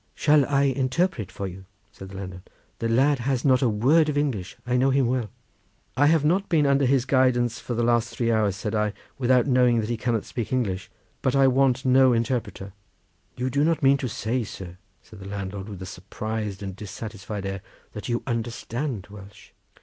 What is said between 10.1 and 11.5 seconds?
speak English; but I